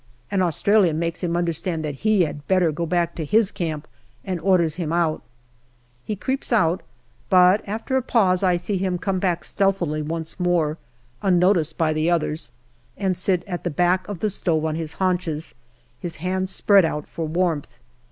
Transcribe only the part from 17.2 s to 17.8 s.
warmth.